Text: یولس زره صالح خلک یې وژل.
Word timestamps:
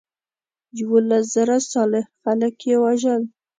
یولس 0.79 1.25
زره 1.35 1.57
صالح 1.71 2.05
خلک 2.21 2.55
یې 2.69 2.75
وژل. 2.83 3.23